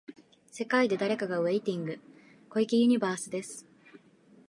[0.51, 1.99] 世界で誰かがウェイティング、
[2.49, 3.67] 小池ユニバースです。